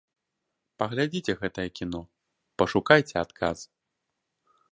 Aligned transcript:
Паглядзіце 0.83 1.35
гэтае 1.41 1.65
кіно, 1.81 2.01
пашукайце 2.61 3.15
адказ. 3.25 3.57